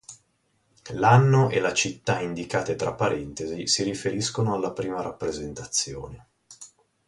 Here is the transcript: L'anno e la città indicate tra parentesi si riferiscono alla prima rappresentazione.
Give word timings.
L'anno 0.93 1.49
e 1.51 1.59
la 1.59 1.75
città 1.75 2.21
indicate 2.21 2.75
tra 2.75 2.93
parentesi 2.95 3.67
si 3.67 3.83
riferiscono 3.83 4.55
alla 4.55 4.71
prima 4.71 4.99
rappresentazione. 4.99 6.29